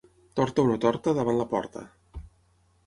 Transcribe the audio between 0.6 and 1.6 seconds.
o no torta, davant la